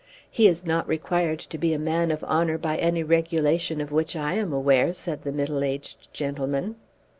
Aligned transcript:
"He 0.31 0.47
is 0.47 0.65
not 0.65 0.87
required 0.87 1.37
to 1.41 1.59
be 1.59 1.73
a 1.75 1.77
man 1.77 2.09
of 2.09 2.23
honour 2.23 2.57
by 2.57 2.77
any 2.77 3.03
regulation 3.03 3.79
of 3.79 3.91
which 3.91 4.15
I 4.15 4.33
am 4.33 4.51
aware," 4.51 4.93
said 4.93 5.21
the 5.21 5.31
middle 5.31 5.63
aged 5.63 6.11
gentleman. 6.11 6.77